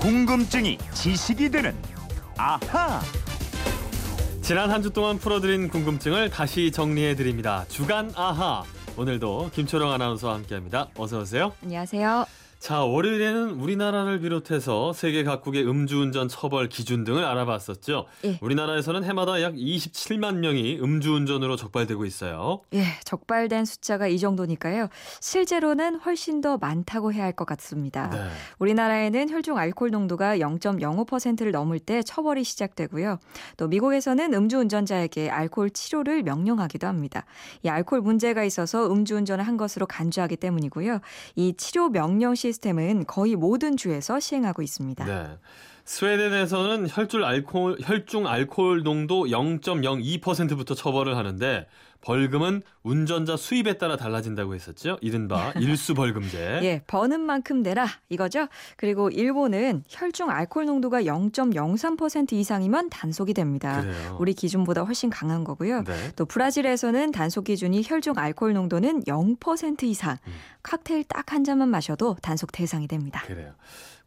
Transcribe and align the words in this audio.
궁금증이 0.00 0.78
지식이 0.94 1.50
되는 1.50 1.74
아하. 2.36 3.00
지난 4.40 4.70
한 4.70 4.82
주 4.82 4.90
동안 4.90 5.18
풀어드린 5.18 5.68
궁금증을 5.68 6.30
다시 6.30 6.72
정리해 6.72 7.14
드립니다. 7.14 7.64
주간 7.68 8.10
아하. 8.16 8.64
오늘도 8.96 9.50
김초롱 9.54 9.92
아나운서와 9.92 10.34
함께합니다. 10.36 10.88
어서 10.96 11.20
오세요. 11.20 11.52
안녕하세요. 11.62 12.24
자, 12.60 12.84
월요일에는 12.84 13.52
우리나라를 13.52 14.20
비롯해서 14.20 14.92
세계 14.92 15.24
각국의 15.24 15.66
음주운전 15.66 16.28
처벌 16.28 16.68
기준 16.68 17.04
등을 17.04 17.24
알아봤었죠. 17.24 18.04
예. 18.26 18.38
우리나라에서는 18.42 19.02
해마다 19.02 19.40
약 19.40 19.54
27만 19.54 20.36
명이 20.36 20.78
음주운전으로 20.82 21.56
적발되고 21.56 22.04
있어요. 22.04 22.60
예, 22.74 22.84
적발된 23.04 23.64
숫자가 23.64 24.08
이 24.08 24.18
정도니까요. 24.18 24.88
실제로는 25.22 26.00
훨씬 26.00 26.42
더 26.42 26.58
많다고 26.58 27.14
해야 27.14 27.24
할 27.24 27.32
것 27.32 27.46
같습니다. 27.46 28.10
네. 28.10 28.28
우리나라에는 28.58 29.30
혈중 29.30 29.56
알코올 29.56 29.90
농도가 29.92 30.36
0.05%를 30.36 31.52
넘을 31.52 31.78
때 31.78 32.02
처벌이 32.02 32.44
시작되고요. 32.44 33.18
또 33.56 33.68
미국에서는 33.68 34.34
음주운전자에게 34.34 35.30
알코올 35.30 35.70
치료를 35.70 36.24
명령하기도 36.24 36.86
합니다. 36.86 37.24
이 37.62 37.68
알코올 37.68 38.02
문제가 38.02 38.44
있어서 38.44 38.92
음주운전을 38.92 39.46
한 39.46 39.56
것으로 39.56 39.86
간주하기 39.86 40.36
때문이고요. 40.36 41.00
이 41.36 41.54
치료 41.56 41.88
명령 41.88 42.34
시 42.34 42.49
스템은 42.52 43.06
거의 43.06 43.36
모든 43.36 43.76
주에서 43.76 44.20
시행하고 44.20 44.62
있습니다. 44.62 45.04
네. 45.04 45.38
스웨덴에서는 45.84 46.86
혈중 46.88 47.24
알코올 47.24 47.78
혈중 47.82 48.26
알코올 48.28 48.82
농도 48.82 49.24
0.02%부터 49.24 50.74
처벌을 50.74 51.16
하는데 51.16 51.66
벌금은 52.02 52.62
운전자 52.82 53.36
수입에 53.36 53.78
따라 53.78 53.96
달라진다고 53.96 54.54
했었죠. 54.54 54.98
이른바 55.00 55.52
일수 55.60 55.94
벌금제. 55.94 56.60
예, 56.62 56.82
버는 56.86 57.20
만큼 57.20 57.62
내라 57.62 57.86
이거죠. 58.08 58.48
그리고 58.76 59.10
일본은 59.10 59.84
혈중 59.88 60.30
알코올 60.30 60.66
농도가 60.66 61.02
0.03% 61.02 62.32
이상이면 62.32 62.90
단속이 62.90 63.34
됩니다. 63.34 63.82
그래요. 63.82 64.16
우리 64.18 64.32
기준보다 64.34 64.82
훨씬 64.82 65.10
강한 65.10 65.44
거고요. 65.44 65.84
네. 65.84 66.12
또 66.16 66.24
브라질에서는 66.24 67.12
단속 67.12 67.44
기준이 67.44 67.82
혈중 67.84 68.14
알코올 68.16 68.54
농도는 68.54 69.04
0% 69.04 69.82
이상. 69.84 70.16
음. 70.26 70.32
칵테일 70.62 71.04
딱 71.04 71.30
한 71.30 71.44
잔만 71.44 71.68
마셔도 71.68 72.16
단속 72.22 72.50
대상이 72.50 72.88
됩니다. 72.88 73.22
그래요. 73.24 73.52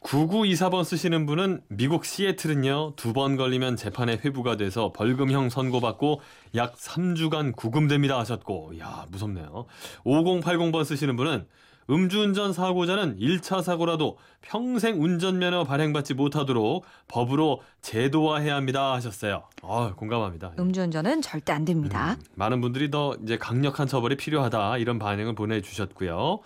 9924번 0.02 0.84
쓰시는 0.84 1.26
분은 1.26 1.62
미국 1.70 2.04
시애틀은요, 2.06 2.94
두 2.98 3.14
번 3.14 3.38
걸리면 3.38 3.78
재판에 3.78 4.20
회부가 4.26 4.58
돼서 4.58 4.92
벌금형 4.92 5.50
선고받고 5.50 6.20
약 6.56 6.76
3주간 6.76 7.56
구금됩니다 7.56 8.20
하셨고, 8.20 8.78
야 8.80 9.06
무섭네요. 9.10 9.66
5080번 10.06 10.86
쓰시는 10.86 11.16
분은 11.16 11.48
음주운전 11.90 12.54
사고자는 12.54 13.18
1차 13.18 13.62
사고라도 13.62 14.18
평생 14.42 15.02
운전면허 15.02 15.66
발행받지 15.66 16.14
못하도록 16.14 16.86
법으로 17.08 17.62
제도화해야 17.82 18.56
합니다 18.56 18.94
하셨어요. 18.94 19.44
아, 19.64 19.94
공감합니다. 19.98 20.54
음주운전은 20.60 21.22
절대 21.22 21.52
안 21.52 21.66
됩니다. 21.66 22.14
음, 22.14 22.24
많은 22.36 22.62
분들이 22.62 22.90
더 22.90 23.18
이제 23.24 23.38
강력한 23.38 23.88
처벌이 23.88 24.16
필요하다 24.16 24.78
이런 24.78 24.98
반응을 25.00 25.36
보내주셨고요. 25.36 26.40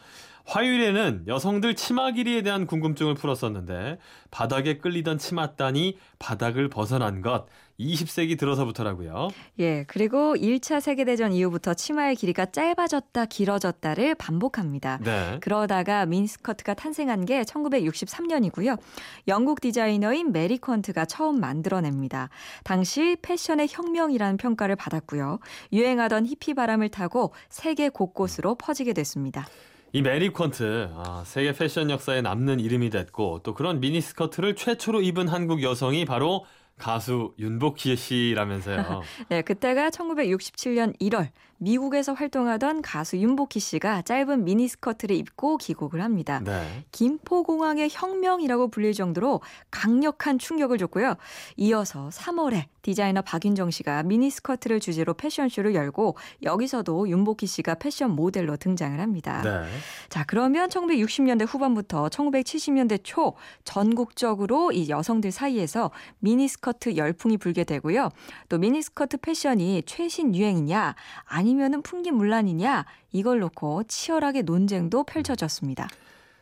화요일에는 0.48 1.26
여성들 1.28 1.76
치마 1.76 2.12
길이에 2.12 2.42
대한 2.42 2.66
궁금증을 2.66 3.16
풀었었는데 3.16 4.00
바닥에 4.32 4.78
끌리던 4.78 5.18
치맛단이 5.18 5.98
바닥을 6.20 6.70
벗어난 6.70 7.22
것 7.22 7.48
20세기 7.80 8.40
들어서부터라고요. 8.40 9.28
예, 9.60 9.84
그리고 9.88 10.36
1차 10.36 10.80
세계대전 10.80 11.34
이후부터 11.34 11.74
치마의 11.74 12.16
길이가 12.16 12.46
짧아졌다 12.46 13.26
길어졌다를 13.26 14.16
반복합니다. 14.16 15.00
네. 15.04 15.38
그러다가 15.42 16.06
미니스커트가 16.06 16.74
탄생한 16.74 17.26
게 17.26 17.42
1963년이고요. 17.44 18.80
영국 19.28 19.62
디자이너인 19.62 20.32
메리 20.32 20.58
퀀트가 20.58 21.08
처음 21.08 21.40
만들어냅니다. 21.40 22.30
당시 22.64 23.18
패션의 23.22 23.68
혁명이라는 23.70 24.38
평가를 24.38 24.76
받았고요. 24.76 25.40
유행하던 25.74 26.26
히피 26.26 26.56
바람을 26.56 26.90
타고 26.90 27.34
세계 27.50 27.90
곳곳으로 27.90 28.56
퍼지게 28.56 28.94
됐습니다. 28.94 29.46
이 29.94 30.02
메리 30.02 30.32
퀀트 30.32 30.92
아, 30.94 31.24
세계 31.26 31.54
패션 31.54 31.90
역사에 31.90 32.22
남는 32.22 32.60
이름이 32.60 32.90
됐고 32.90 33.40
또 33.44 33.54
그런 33.54 33.80
미니스커트를 33.80 34.56
최초로 34.56 35.02
입은 35.02 35.30
한국 35.30 35.64
여성이 35.64 36.04
바로 36.04 36.46
가수 36.78 37.34
윤복희 37.40 37.96
씨라면서요. 37.96 39.02
네, 39.30 39.42
그때가 39.42 39.90
1967년 39.90 41.00
1월 41.00 41.30
미국에서 41.58 42.14
활동하던 42.14 42.82
가수 42.82 43.18
윤복희 43.18 43.60
씨가 43.60 44.04
짧은 44.04 44.44
미니스커트를 44.44 45.16
입고 45.16 45.58
귀국을 45.58 46.02
합니다. 46.04 46.42
네. 46.44 46.86
김포공항의 46.92 47.90
혁명이라고 47.92 48.70
불릴 48.70 48.94
정도로 48.94 49.42
강력한 49.72 50.38
충격을 50.40 50.78
줬고요. 50.78 51.16
이어서 51.58 52.10
3월에 52.10 52.66
디자이너 52.82 53.22
박윤정 53.22 53.72
씨가 53.72 54.04
미니스커트를 54.04 54.80
주제로 54.80 55.14
패션쇼를 55.14 55.76
열고 55.76 56.16
여기서도 56.44 57.10
윤복희 57.10 57.46
씨가 57.46 57.76
패션 57.76 58.12
모델로 58.12 58.58
등장을 58.58 59.00
합니다. 59.00 59.42
네. 59.42 59.68
자, 60.10 60.24
그러면 60.26 60.70
1960년대 60.70 61.46
후반부터 61.48 62.08
1970년대 62.10 63.02
초 63.04 63.34
전국적으로 63.64 64.72
이 64.72 64.90
여성들 64.90 65.32
사이에서 65.32 65.92
미니스커트 66.20 66.96
열풍이 66.96 67.38
불게 67.38 67.64
되고요. 67.64 68.10
또 68.48 68.58
미니스커트 68.58 69.18
패션이 69.18 69.84
최신 69.86 70.36
유행이냐 70.36 70.96
아니 71.26 71.47
면은 71.56 71.82
풍기문란이냐 71.82 72.86
이걸 73.12 73.40
놓고 73.40 73.84
치열하게 73.84 74.44
논쟁도 74.44 75.04
펼쳐졌습니다. 75.04 75.88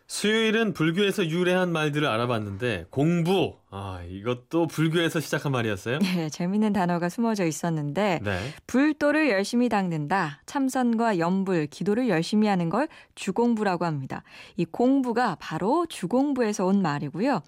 수요일은 0.07 0.73
불교에서 0.73 1.25
유래한 1.27 1.71
말들을 1.71 2.07
알아봤는데 2.07 2.85
공부 2.91 3.55
아 3.71 4.01
이것도 4.07 4.67
불교에서 4.67 5.19
시작한 5.19 5.51
말이었어요. 5.51 5.97
네, 5.99 6.29
재밌는 6.29 6.73
단어가 6.73 7.09
숨어져 7.09 7.45
있었는데 7.45 8.19
네. 8.23 8.39
불도를 8.67 9.29
열심히 9.31 9.67
닦는다. 9.67 10.41
참선과 10.45 11.17
염불, 11.17 11.67
기도를 11.67 12.07
열심히 12.07 12.47
하는 12.47 12.69
걸 12.69 12.88
주공부라고 13.15 13.85
합니다. 13.85 14.23
이 14.57 14.65
공부가 14.65 15.38
바로 15.39 15.88
주공부에서 15.88 16.65
온 16.65 16.83
말이고요. 16.83 17.41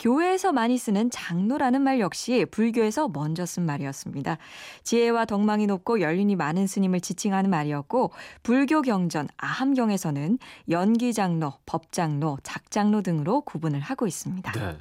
교회에서 0.00 0.52
많이 0.52 0.78
쓰는 0.78 1.10
장로라는 1.10 1.82
말 1.82 2.00
역시 2.00 2.46
불교에서 2.50 3.08
먼저 3.08 3.44
쓴 3.44 3.66
말이었습니다. 3.66 4.38
지혜와 4.82 5.26
덕망이 5.26 5.66
높고 5.66 6.00
연륜이 6.00 6.36
많은 6.36 6.66
스님을 6.66 7.00
지칭하는 7.00 7.50
말이었고 7.50 8.10
불교 8.42 8.80
경전 8.80 9.28
아함경에서는 9.36 10.38
연기장로, 10.70 11.52
법장로, 11.66 12.38
작장로 12.42 13.02
등으로 13.02 13.42
구분을 13.42 13.80
하고 13.80 14.06
있습니다. 14.06 14.52
네. 14.52 14.78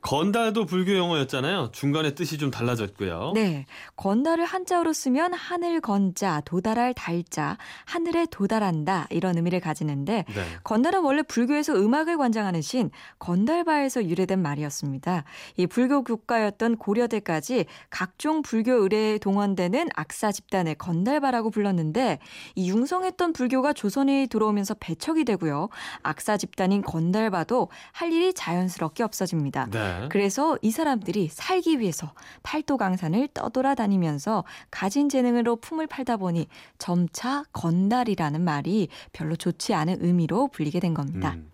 건달도 0.00 0.66
불교 0.66 0.96
용어였잖아요. 0.96 1.70
중간에 1.72 2.14
뜻이 2.14 2.38
좀 2.38 2.50
달라졌고요. 2.50 3.32
네. 3.34 3.66
건달을 3.96 4.44
한자어로 4.44 4.92
쓰면 4.92 5.34
하늘 5.34 5.80
건자, 5.80 6.40
도달할 6.44 6.94
달자, 6.94 7.56
하늘에 7.84 8.26
도달한다 8.30 9.06
이런 9.10 9.36
의미를 9.36 9.60
가지는데 9.60 10.24
네. 10.26 10.44
건달은 10.64 11.02
원래 11.02 11.22
불교에서 11.22 11.74
음악을 11.74 12.16
관장하는 12.16 12.62
신 12.62 12.90
건달바에서 13.18 14.06
유래된 14.06 14.40
말이 14.40 14.61
었습니다. 14.64 15.24
이 15.56 15.66
불교 15.66 16.02
국가였던 16.02 16.76
고려대까지 16.76 17.66
각종 17.90 18.42
불교 18.42 18.72
의례에 18.72 19.18
동원되는 19.18 19.88
악사 19.94 20.32
집단을 20.32 20.74
건달바라고 20.74 21.50
불렀는데 21.50 22.18
이 22.54 22.70
융성했던 22.70 23.32
불교가 23.32 23.72
조선에 23.72 24.26
들어오면서 24.26 24.74
배척이 24.80 25.24
되고요. 25.24 25.68
악사 26.02 26.36
집단인 26.36 26.82
건달바도 26.82 27.68
할 27.92 28.12
일이 28.12 28.32
자연스럽게 28.32 29.02
없어집니다. 29.02 29.68
네. 29.70 30.08
그래서 30.10 30.58
이 30.62 30.70
사람들이 30.70 31.28
살기 31.30 31.80
위해서 31.80 32.12
팔도강산을 32.42 33.28
떠돌아다니면서 33.34 34.44
가진 34.70 35.08
재능으로 35.08 35.56
품을 35.56 35.86
팔다 35.86 36.16
보니 36.16 36.46
점차 36.78 37.44
건달이라는 37.52 38.40
말이 38.40 38.88
별로 39.12 39.36
좋지 39.36 39.74
않은 39.74 39.98
의미로 40.00 40.48
불리게 40.48 40.80
된 40.80 40.94
겁니다. 40.94 41.34
음. 41.34 41.50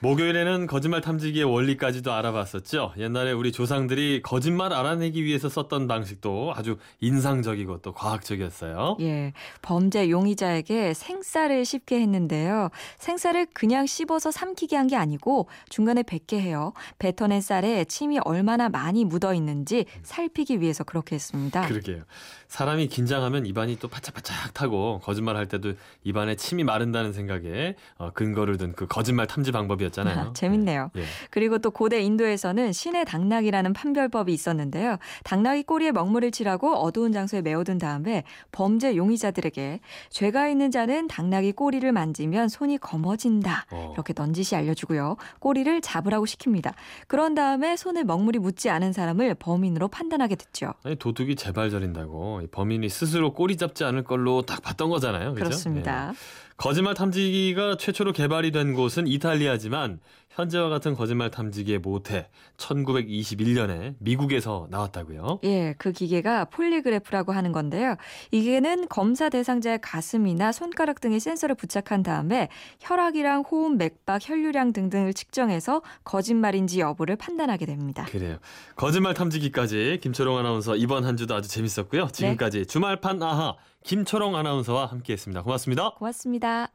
목요일에는 0.00 0.66
거짓말 0.66 1.00
탐지기의 1.00 1.44
원리까지도 1.44 2.12
알아봤었죠. 2.12 2.92
옛날에 2.98 3.32
우리 3.32 3.52
조상들이 3.52 4.20
거짓말 4.22 4.72
알아내기 4.72 5.24
위해서 5.24 5.48
썼던 5.48 5.88
방식도 5.88 6.52
아주 6.56 6.76
인상적이고 7.00 7.78
또 7.82 7.92
과학적이었어요. 7.92 8.96
예, 9.00 9.32
범죄 9.62 10.08
용의자에게 10.10 10.94
생쌀을 10.94 11.64
씹게 11.64 12.00
했는데요. 12.00 12.70
생쌀을 12.98 13.46
그냥 13.52 13.86
씹어서 13.86 14.30
삼키게 14.30 14.76
한 14.76 14.90
게 14.90 14.96
아니고 14.96 15.46
중간에 15.68 16.02
뱉게 16.02 16.40
해요. 16.40 16.72
뱉어낸 16.98 17.40
쌀에 17.40 17.84
침이 17.84 18.18
얼마나 18.24 18.68
많이 18.68 19.04
묻어 19.04 19.34
있는지 19.34 19.84
살피기 20.02 20.60
위해서 20.60 20.82
그렇게 20.82 21.14
했습니다. 21.14 21.64
그러게요. 21.68 22.02
사람이 22.48 22.88
긴장하면 22.88 23.46
입안이 23.46 23.78
또 23.78 23.86
바짝바짝 23.86 24.52
타고 24.52 24.98
거짓말 25.04 25.36
할 25.36 25.46
때도 25.46 25.74
입안에 26.02 26.34
침이 26.34 26.64
마른다는 26.64 27.12
생각에 27.12 27.76
어, 27.98 28.10
근거를 28.12 28.56
둔 28.56 28.72
그 28.74 28.86
거짓말 28.88 29.28
탐지 29.28 29.49
가지 29.50 29.52
방법이었잖아요. 29.52 30.32
재밌네요. 30.32 30.90
예. 30.96 31.02
그리고 31.30 31.58
또 31.58 31.70
고대 31.70 32.00
인도에서는 32.00 32.72
신의 32.72 33.04
당나귀라는 33.04 33.72
판별법이 33.72 34.32
있었는데요. 34.32 34.96
당나귀 35.24 35.64
꼬리에 35.64 35.92
먹물을 35.92 36.30
칠하고 36.30 36.76
어두운 36.76 37.12
장소에 37.12 37.42
메워둔 37.42 37.78
다음에 37.78 38.24
범죄 38.52 38.96
용의자들에게 38.96 39.80
죄가 40.08 40.48
있는 40.48 40.70
자는 40.70 41.08
당나귀 41.08 41.52
꼬리를 41.52 41.90
만지면 41.92 42.48
손이 42.48 42.78
검어진다. 42.78 43.66
어. 43.70 43.90
이렇게 43.94 44.14
넌지시 44.16 44.56
알려주고요. 44.56 45.16
꼬리를 45.40 45.80
잡으라고 45.80 46.24
시킵니다. 46.24 46.72
그런 47.06 47.34
다음에 47.34 47.76
손에 47.76 48.04
먹물이 48.04 48.38
묻지 48.38 48.70
않은 48.70 48.92
사람을 48.92 49.34
범인으로 49.34 49.88
판단하게 49.88 50.36
됐죠. 50.36 50.72
아니 50.84 50.96
도둑이 50.96 51.36
재발 51.36 51.70
저린다고 51.70 52.42
이 52.42 52.46
범인이 52.46 52.88
스스로 52.88 53.32
꼬리 53.32 53.56
잡지 53.56 53.84
않을 53.84 54.04
걸로 54.04 54.42
딱 54.42 54.62
봤던 54.62 54.90
거잖아요. 54.90 55.34
그죠? 55.34 55.44
그렇습니다. 55.44 56.12
예. 56.12 56.49
거짓말 56.60 56.92
탐지기가 56.92 57.78
최초로 57.78 58.12
개발이 58.12 58.50
된 58.50 58.74
곳은 58.74 59.06
이탈리아지만 59.06 59.98
현재와 60.28 60.68
같은 60.68 60.94
거짓말 60.94 61.30
탐지기의 61.30 61.78
모태 61.78 62.28
1921년에 62.58 63.94
미국에서 63.98 64.66
나왔다고요. 64.68 65.40
예, 65.44 65.74
그 65.78 65.90
기계가 65.90 66.44
폴리그래프라고 66.44 67.32
하는 67.32 67.52
건데요. 67.52 67.96
이 68.30 68.42
기계는 68.42 68.88
검사 68.88 69.30
대상자의 69.30 69.80
가슴이나 69.80 70.52
손가락 70.52 71.00
등에 71.00 71.18
센서를 71.18 71.54
부착한 71.54 72.02
다음에 72.02 72.50
혈압이랑 72.80 73.44
호흡, 73.50 73.78
맥박, 73.78 74.20
혈류량 74.28 74.74
등등을 74.74 75.14
측정해서 75.14 75.80
거짓말인지 76.04 76.80
여부를 76.80 77.16
판단하게 77.16 77.64
됩니다. 77.64 78.04
그래요. 78.10 78.36
거짓말 78.76 79.14
탐지기까지 79.14 80.00
김초롱 80.02 80.36
아나운서 80.36 80.76
이번 80.76 81.06
한 81.06 81.16
주도 81.16 81.34
아주 81.34 81.48
재밌었고요. 81.48 82.08
지금까지 82.12 82.66
주말판 82.66 83.22
아하 83.22 83.56
김초롱 83.84 84.36
아나운서와 84.36 84.86
함께했습니다. 84.86 85.42
고맙습니다. 85.42 85.90
고맙습니다. 85.90 86.70